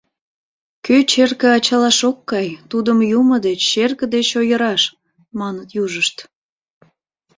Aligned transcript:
«Кӧ 0.85 0.95
черке 1.11 1.47
ачалаш 1.57 1.99
ок 2.09 2.17
кай, 2.31 2.47
тудым 2.71 2.99
юмо 3.19 3.35
деч, 3.45 3.59
черке 3.71 4.05
деч 4.15 4.27
ойыраш»,— 4.39 4.81
маныт 5.39 5.69
южышт. 5.83 6.17